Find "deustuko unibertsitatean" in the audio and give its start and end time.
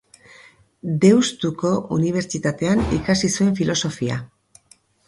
1.03-2.85